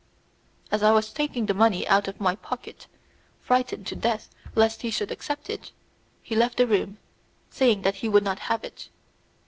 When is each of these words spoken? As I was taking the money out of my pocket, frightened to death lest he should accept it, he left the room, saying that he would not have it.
As 0.71 0.81
I 0.81 0.89
was 0.93 1.13
taking 1.13 1.45
the 1.45 1.53
money 1.53 1.87
out 1.87 2.07
of 2.07 2.19
my 2.19 2.35
pocket, 2.35 2.87
frightened 3.39 3.85
to 3.85 3.95
death 3.95 4.31
lest 4.55 4.81
he 4.81 4.89
should 4.89 5.11
accept 5.11 5.47
it, 5.47 5.71
he 6.23 6.35
left 6.35 6.57
the 6.57 6.65
room, 6.65 6.97
saying 7.51 7.83
that 7.83 7.97
he 7.97 8.09
would 8.09 8.23
not 8.23 8.39
have 8.49 8.63
it. 8.63 8.89